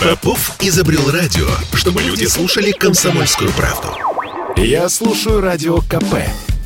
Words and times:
Попов 0.00 0.52
изобрел 0.60 1.10
радио, 1.10 1.46
чтобы 1.74 2.02
люди 2.02 2.24
слушали 2.24 2.72
комсомольскую 2.72 3.50
правду. 3.52 3.88
Я 4.56 4.88
слушаю 4.88 5.42
радио 5.42 5.82
КП 5.82 6.14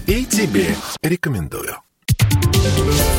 и 0.06 0.24
тебе 0.24 0.76
рекомендую. 1.03 1.76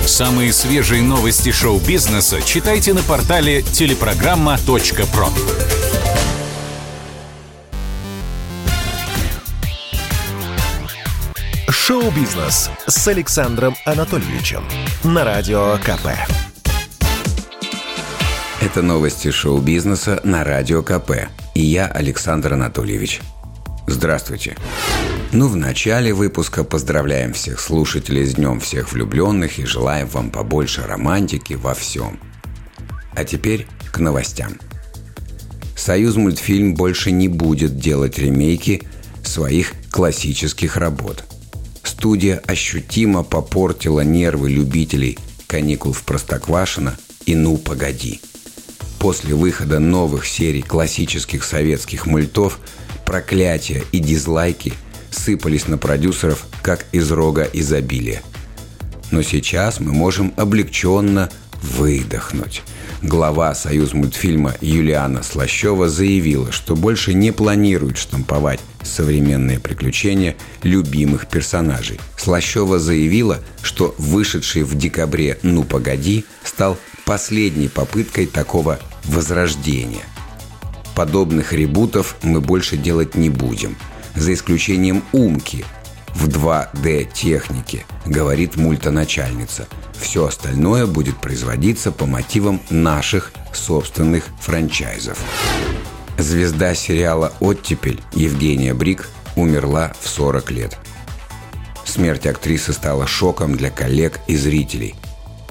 Самые 0.05 0.53
свежие 0.53 1.01
новости 1.01 1.51
шоу-бизнеса 1.51 2.41
читайте 2.41 2.93
на 2.93 3.03
портале 3.03 3.61
телепрограмма.про. 3.61 5.29
Шоу-бизнес 11.69 12.69
с 12.87 13.07
Александром 13.09 13.75
Анатольевичем 13.85 14.63
на 15.03 15.25
радио 15.25 15.77
КП. 15.79 16.07
Это 18.65 18.81
новости 18.81 19.29
шоу-бизнеса 19.29 20.21
на 20.23 20.43
Радио 20.43 20.81
КП. 20.81 21.29
И 21.53 21.61
я, 21.61 21.85
Александр 21.85 22.53
Анатольевич. 22.53 23.21
Здравствуйте. 23.85 24.57
Ну, 25.31 25.47
в 25.47 25.55
начале 25.55 26.15
выпуска 26.15 26.63
поздравляем 26.63 27.33
всех 27.33 27.59
слушателей 27.59 28.25
с 28.25 28.33
Днем 28.33 28.59
всех 28.59 28.91
влюбленных 28.91 29.59
и 29.59 29.65
желаем 29.65 30.07
вам 30.07 30.31
побольше 30.31 30.81
романтики 30.81 31.53
во 31.53 31.75
всем. 31.75 32.19
А 33.13 33.23
теперь 33.23 33.67
к 33.91 33.99
новостям. 33.99 34.53
Союз 35.77 36.15
мультфильм 36.15 36.73
больше 36.73 37.11
не 37.11 37.27
будет 37.27 37.77
делать 37.77 38.17
ремейки 38.17 38.81
своих 39.23 39.73
классических 39.91 40.75
работ. 40.75 41.23
Студия 41.83 42.41
ощутимо 42.47 43.21
попортила 43.21 44.01
нервы 44.01 44.49
любителей 44.49 45.19
каникул 45.45 45.93
в 45.93 46.01
Простоквашино 46.01 46.97
и 47.27 47.35
«Ну, 47.35 47.59
погоди» 47.59 48.21
после 49.05 49.35
выхода 49.35 49.77
новых 49.77 50.25
серий 50.25 50.63
классических 50.63 51.43
советских 51.43 52.07
мультов 52.07 52.57
проклятия 53.05 53.83
и 53.91 53.99
дизлайки 53.99 54.73
сыпались 55.11 55.67
на 55.67 55.77
продюсеров, 55.77 56.47
как 56.63 56.87
из 56.91 57.11
рога 57.11 57.47
изобилия. 57.53 58.23
Но 59.11 59.21
сейчас 59.21 59.79
мы 59.79 59.93
можем 59.93 60.33
облегченно 60.37 61.29
выдохнуть. 61.61 62.63
Глава 63.03 63.53
Союз 63.53 63.93
мультфильма 63.93 64.55
Юлиана 64.59 65.21
Слащева 65.21 65.87
заявила, 65.87 66.51
что 66.51 66.75
больше 66.75 67.13
не 67.13 67.31
планирует 67.31 67.99
штамповать 67.99 68.59
современные 68.81 69.59
приключения 69.59 70.35
любимых 70.63 71.27
персонажей. 71.27 71.99
Слащева 72.17 72.79
заявила, 72.79 73.39
что 73.61 73.93
вышедший 73.99 74.63
в 74.63 74.75
декабре 74.75 75.37
«Ну 75.43 75.63
погоди» 75.63 76.25
стал 76.43 76.79
последней 77.05 77.67
попыткой 77.69 78.25
такого 78.25 78.79
возрождения. 79.05 80.03
Подобных 80.95 81.53
ребутов 81.53 82.15
мы 82.23 82.41
больше 82.41 82.77
делать 82.77 83.15
не 83.15 83.29
будем, 83.29 83.77
за 84.15 84.33
исключением 84.33 85.03
«Умки» 85.11 85.65
в 86.15 86.27
2D-технике, 86.29 87.85
говорит 88.05 88.55
мультоначальница. 88.55 89.67
Все 89.99 90.25
остальное 90.25 90.85
будет 90.85 91.17
производиться 91.17 91.91
по 91.91 92.05
мотивам 92.05 92.61
наших 92.69 93.33
собственных 93.53 94.25
франчайзов. 94.39 95.17
Звезда 96.17 96.73
сериала 96.73 97.33
«Оттепель» 97.41 98.01
Евгения 98.13 98.73
Брик 98.73 99.09
умерла 99.35 99.93
в 99.99 100.07
40 100.07 100.51
лет. 100.51 100.77
Смерть 101.83 102.25
актрисы 102.25 102.71
стала 102.71 103.05
шоком 103.05 103.57
для 103.57 103.69
коллег 103.69 104.21
и 104.27 104.37
зрителей. 104.37 104.95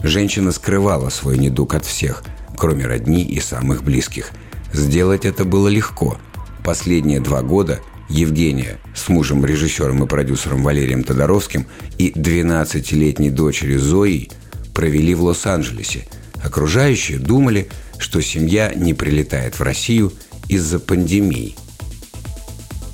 Женщина 0.05 0.53
скрывала 0.53 1.09
свой 1.09 1.39
недуг 1.39 1.75
от 1.75 1.87
всех, 1.87 2.25
кроме 2.59 2.87
родни 2.87 3.25
и 3.25 3.41
самых 3.41 3.83
близких. 3.83 4.33
Сделать 4.71 5.25
это 5.25 5.47
было 5.47 5.67
легко. 5.69 6.19
Последние 6.63 7.21
два 7.21 7.41
года 7.41 7.81
Евгения 8.11 8.79
с 8.95 9.09
мужем, 9.09 9.47
режиссером 9.47 10.05
и 10.05 10.07
продюсером 10.07 10.63
Валерием 10.63 11.05
Тодоровским 11.05 11.67
и 11.97 12.11
12-летней 12.11 13.31
дочерью 13.31 13.81
Зоей 13.81 14.31
провели 14.75 15.15
в 15.15 15.23
Лос-Анджелесе. 15.23 16.07
Окружающие 16.43 17.17
думали, 17.17 17.71
что 17.97 18.21
семья 18.21 18.75
не 18.75 18.93
прилетает 18.93 19.59
в 19.59 19.63
Россию 19.63 20.13
из-за 20.51 20.81
пандемии. 20.81 21.57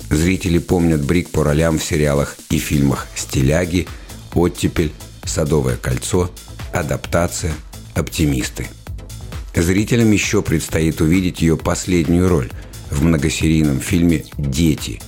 Зрители 0.09 0.59
помнят 0.59 1.03
Брик 1.03 1.29
по 1.29 1.43
ролям 1.43 1.77
в 1.77 1.83
сериалах 1.83 2.37
и 2.49 2.57
фильмах 2.57 3.07
«Стиляги», 3.15 3.89
«Оттепель», 4.33 4.93
«Садовое 5.25 5.75
кольцо», 5.75 6.31
«Адаптация», 6.73 7.53
«Оптимисты». 7.95 8.67
Зрителям 9.55 10.11
еще 10.11 10.41
предстоит 10.41 11.01
увидеть 11.01 11.41
ее 11.41 11.57
последнюю 11.57 12.29
роль 12.29 12.49
в 12.89 13.03
многосерийном 13.03 13.79
фильме 13.79 14.23
«Дети». 14.37 15.01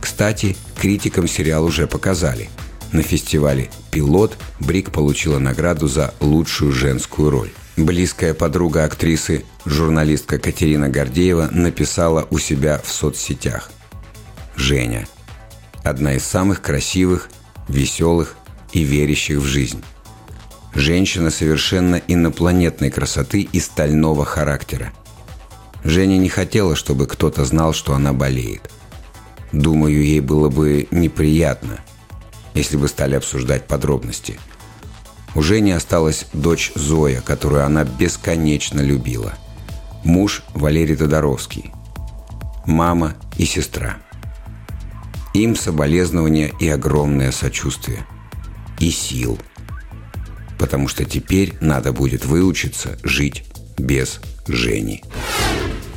Кстати, 0.00 0.56
критикам 0.80 1.28
сериал 1.28 1.64
уже 1.64 1.86
показали. 1.86 2.48
На 2.92 3.02
фестивале 3.02 3.70
«Пилот» 3.90 4.36
Брик 4.60 4.90
получила 4.90 5.38
награду 5.38 5.86
за 5.88 6.14
лучшую 6.20 6.72
женскую 6.72 7.30
роль. 7.30 7.50
Близкая 7.76 8.34
подруга 8.34 8.84
актрисы, 8.84 9.44
журналистка 9.64 10.38
Катерина 10.38 10.88
Гордеева, 10.88 11.50
написала 11.52 12.26
у 12.30 12.38
себя 12.38 12.80
в 12.82 12.90
соцсетях. 12.90 13.70
«Женя. 14.56 15.06
Одна 15.84 16.14
из 16.14 16.24
самых 16.24 16.62
красивых, 16.62 17.28
веселых 17.68 18.34
и 18.72 18.82
верящих 18.82 19.38
в 19.38 19.44
жизнь. 19.44 19.82
Женщина 20.74 21.30
совершенно 21.30 21.96
инопланетной 21.96 22.90
красоты 22.90 23.40
и 23.40 23.60
стального 23.60 24.24
характера. 24.24 24.92
Женя 25.82 26.18
не 26.18 26.28
хотела, 26.28 26.76
чтобы 26.76 27.06
кто-то 27.06 27.44
знал, 27.44 27.72
что 27.72 27.94
она 27.94 28.12
болеет. 28.12 28.70
Думаю, 29.52 30.04
ей 30.04 30.20
было 30.20 30.50
бы 30.50 30.86
неприятно, 30.90 31.80
если 32.54 32.76
бы 32.76 32.88
стали 32.88 33.14
обсуждать 33.14 33.66
подробности. 33.66 34.38
У 35.34 35.42
Жени 35.42 35.72
осталась 35.72 36.26
дочь 36.32 36.72
Зоя, 36.74 37.20
которую 37.20 37.64
она 37.64 37.84
бесконечно 37.84 38.80
любила. 38.80 39.34
Муж 40.04 40.42
Валерий 40.54 40.96
Тодоровский. 40.96 41.72
Мама 42.66 43.14
и 43.36 43.44
сестра. 43.44 43.96
Им 45.32 45.56
соболезнования 45.56 46.52
и 46.60 46.68
огромное 46.68 47.32
сочувствие. 47.32 48.06
И 48.78 48.90
сил– 48.90 49.38
потому 50.58 50.88
что 50.88 51.04
теперь 51.04 51.54
надо 51.60 51.92
будет 51.92 52.24
выучиться 52.24 52.98
жить 53.02 53.44
без 53.78 54.20
Жени. 54.46 55.04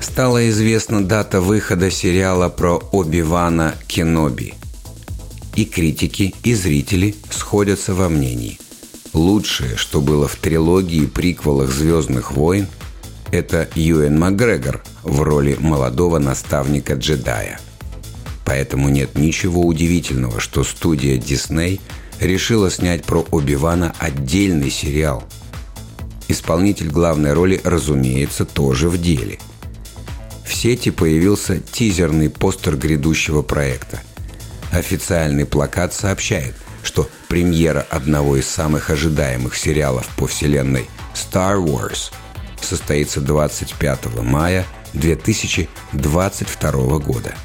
Стала 0.02 0.50
известна 0.50 1.04
дата 1.04 1.40
выхода 1.40 1.90
сериала 1.90 2.50
про 2.50 2.78
Оби-Вана 2.92 3.76
Кеноби. 3.88 4.54
И 5.56 5.64
критики, 5.66 6.34
и 6.44 6.54
зрители 6.54 7.16
сходятся 7.30 7.94
во 7.94 8.10
мнении. 8.10 8.60
Лучшее, 9.14 9.78
что 9.78 10.02
было 10.02 10.28
в 10.28 10.36
трилогии 10.36 11.06
приквелах 11.06 11.72
«Звездных 11.72 12.32
войн», 12.32 12.68
это 13.32 13.70
Юэн 13.76 14.20
Макгрегор 14.20 14.84
в 15.04 15.22
роли 15.22 15.56
молодого 15.60 16.20
наставника-джедая. 16.20 17.60
Поэтому 18.46 18.90
нет 18.90 19.18
ничего 19.18 19.66
удивительного, 19.66 20.42
что 20.42 20.64
студия 20.66 21.18
Дисней– 21.18 21.80
решила 22.22 22.72
снять 22.72 23.04
про 23.04 23.26
Оби-Вана 23.32 23.94
отдельный 24.00 24.72
сериал. 24.72 25.26
Исполнитель 26.28 26.90
главной 26.90 27.34
роли, 27.34 27.60
разумеется, 27.64 28.46
тоже 28.46 28.88
в 28.88 29.02
деле. 29.02 29.40
В 30.46 30.54
сети 30.54 30.92
появился 30.92 31.60
тизерный 31.60 32.30
постер 32.30 32.78
грядущего 32.78 33.42
проекта. 33.42 34.00
Официальный 34.72 35.46
плакат 35.46 35.94
сообщает, 35.94 36.56
что 36.84 37.10
премьера 37.28 37.86
одного 37.90 38.38
из 38.38 38.48
самых 38.48 38.90
ожидаемых 38.90 39.58
сериалов 39.58 40.08
по 40.16 40.28
вселенной 40.28 40.88
Star 41.14 41.62
Wars 41.62 42.14
состоится 42.62 43.20
25 43.20 44.16
мая 44.22 44.66
2022 44.94 47.00
года. 47.00 47.36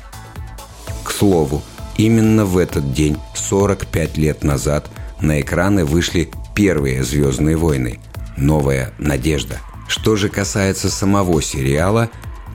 К 1.03 1.11
слову, 1.11 1.65
Именно 1.97 2.45
в 2.45 2.59
этот 2.59 2.93
день, 2.93 3.17
45 3.35 4.17
лет 4.19 4.45
назад, 4.45 4.91
на 5.21 5.41
экраны 5.41 5.85
вышли 5.85 6.31
первые 6.55 7.03
«Звездные 7.03 7.57
войны»– 7.57 8.01
«Новая 8.37 8.93
надежда». 8.99 9.61
Что 9.89 10.17
же 10.17 10.29
касается 10.29 10.91
самого 10.91 11.41
сериала, 11.41 12.11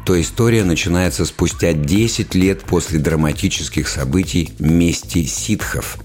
то 0.05 0.19
история 0.19 0.63
начинается 0.63 1.25
спустя 1.25 1.73
10 1.73 2.35
лет 2.35 2.61
после 2.61 2.99
драматических 2.99 3.87
событий 3.87 4.53
«Мести 4.59 5.25
ситхов», 5.25 5.97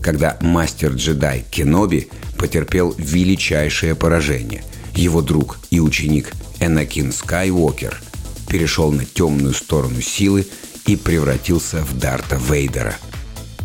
когда 0.00 0.36
мастер-джедай 0.40 1.44
Кеноби 1.50 2.08
потерпел 2.38 2.94
величайшее 2.98 3.96
поражение. 3.96 4.62
Его 4.94 5.22
друг 5.22 5.58
и 5.70 5.80
ученик 5.80 6.32
Энакин 6.60 7.12
Скайуокер 7.12 8.00
перешел 8.48 8.92
на 8.92 9.04
темную 9.04 9.54
сторону 9.54 10.00
силы– 10.00 10.46
и 10.86 10.96
превратился 10.96 11.82
в 11.82 11.98
Дарта 11.98 12.36
Вейдера. 12.36 12.96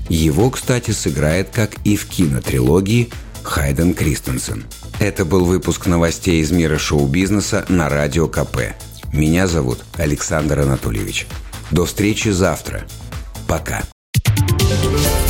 Его, 0.10 0.50
кстати, 0.50 0.92
сыграет, 0.92 1.50
как 1.52 1.76
и 1.84 1.96
в 1.96 2.06
кинотрилогии, 2.08 3.10
Хайден 3.44 3.94
Кристенсен. 3.94 4.66
Это 5.00 5.26
был 5.26 5.46
выпуск 5.46 5.86
новостей 5.86 6.42
из 6.42 6.52
мира 6.52 6.78
шоу-бизнеса 6.78 7.66
на 7.70 7.90
Радио 7.90 8.28
КП. 8.28 8.76
Меня 9.14 9.48
зовут 9.48 9.80
Александр 9.98 10.60
Анатольевич. 10.60 11.28
До 11.72 11.86
встречи 11.86 12.30
завтра. 12.30 12.86
Пока. 13.48 13.84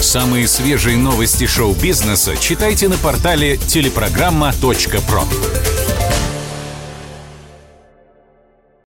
Самые 0.02 0.48
свежие 0.48 0.98
новости 0.98 1.46
шоу-бизнеса 1.46 2.36
читайте 2.38 2.88
на 2.90 2.98
портале 2.98 3.58
телепрограмма.про. 3.58 5.24